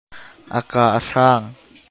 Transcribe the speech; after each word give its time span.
A 0.57 0.59
kaa 0.71 0.89
a 0.97 0.99
hrang. 1.07 1.45